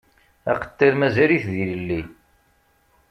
Aqettal 0.51 0.93
mazal-it 0.99 1.45
d 1.53 1.55
ilelli. 1.63 2.01